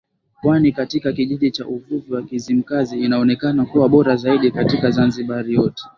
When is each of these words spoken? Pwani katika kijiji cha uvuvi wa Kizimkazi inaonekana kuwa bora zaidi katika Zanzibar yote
Pwani 0.41 0.71
katika 0.71 1.13
kijiji 1.13 1.51
cha 1.51 1.67
uvuvi 1.67 2.13
wa 2.13 2.21
Kizimkazi 2.23 2.99
inaonekana 2.99 3.65
kuwa 3.65 3.89
bora 3.89 4.15
zaidi 4.15 4.51
katika 4.51 4.91
Zanzibar 4.91 5.49
yote 5.49 5.83